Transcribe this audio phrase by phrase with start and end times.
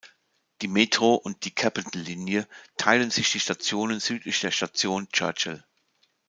[0.63, 5.63] Die Metro- und die Capital-Linie teilen sich die Stationen südlich der Station Churchill.